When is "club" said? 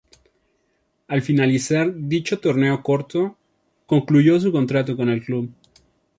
5.23-5.53